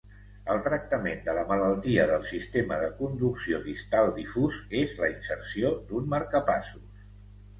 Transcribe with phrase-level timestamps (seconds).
[0.51, 6.09] El tractament de la malaltia del sistema de conducció distal difús és la inserció d'un
[6.15, 7.05] marcapassos.